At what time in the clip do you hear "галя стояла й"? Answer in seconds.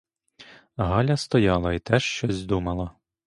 0.77-1.79